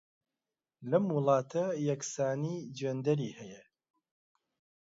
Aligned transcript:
لەم 0.89 1.05
وڵاتە 1.17 1.65
یەکسانیی 1.89 2.65
جێندەری 2.77 3.35
هەیە. 3.39 3.63